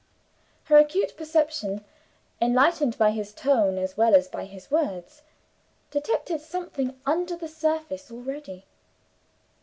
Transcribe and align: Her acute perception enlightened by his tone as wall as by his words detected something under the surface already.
Her 0.63 0.77
acute 0.79 1.15
perception 1.15 1.85
enlightened 2.41 2.97
by 2.97 3.11
his 3.11 3.33
tone 3.35 3.77
as 3.77 3.95
wall 3.95 4.15
as 4.15 4.27
by 4.27 4.45
his 4.45 4.71
words 4.71 5.21
detected 5.91 6.41
something 6.41 6.99
under 7.05 7.37
the 7.37 7.47
surface 7.47 8.09
already. 8.09 8.65